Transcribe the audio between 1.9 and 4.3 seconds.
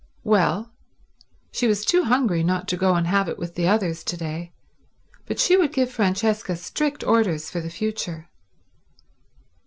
hungry not to go and have it with the others to